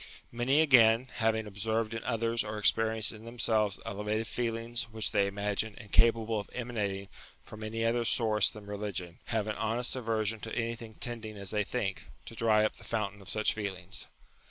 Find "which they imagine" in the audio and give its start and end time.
4.89-5.75